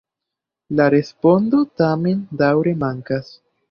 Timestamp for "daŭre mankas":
2.43-3.35